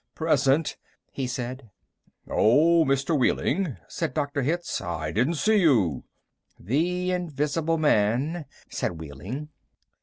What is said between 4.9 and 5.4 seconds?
didn't